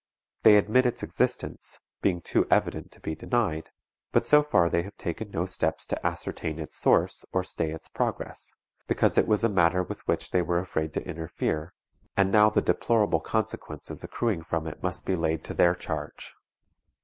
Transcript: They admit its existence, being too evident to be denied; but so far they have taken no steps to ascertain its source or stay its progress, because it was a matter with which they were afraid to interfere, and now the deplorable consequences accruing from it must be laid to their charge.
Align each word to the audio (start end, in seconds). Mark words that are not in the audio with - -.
They 0.41 0.57
admit 0.57 0.87
its 0.87 1.03
existence, 1.03 1.79
being 2.01 2.21
too 2.21 2.47
evident 2.49 2.91
to 2.93 2.99
be 2.99 3.13
denied; 3.13 3.69
but 4.11 4.25
so 4.25 4.41
far 4.41 4.67
they 4.67 4.81
have 4.81 4.97
taken 4.97 5.29
no 5.29 5.45
steps 5.45 5.85
to 5.85 6.03
ascertain 6.03 6.57
its 6.57 6.75
source 6.75 7.23
or 7.31 7.43
stay 7.43 7.69
its 7.69 7.87
progress, 7.87 8.55
because 8.87 9.15
it 9.15 9.27
was 9.27 9.43
a 9.43 9.47
matter 9.47 9.83
with 9.83 9.99
which 10.07 10.31
they 10.31 10.41
were 10.41 10.57
afraid 10.57 10.95
to 10.95 11.05
interfere, 11.07 11.75
and 12.17 12.31
now 12.31 12.49
the 12.49 12.63
deplorable 12.63 13.19
consequences 13.21 14.03
accruing 14.03 14.41
from 14.41 14.65
it 14.65 14.81
must 14.81 15.05
be 15.05 15.15
laid 15.15 15.43
to 15.43 15.53
their 15.53 15.75
charge. 15.75 16.33